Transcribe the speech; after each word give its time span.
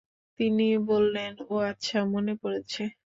তিনি 0.39 0.67
বললেন, 0.87 1.31
ও 1.49 1.55
আচ্ছা, 1.63 1.99
মনে 2.05 2.33
পড়েছে। 2.41 2.81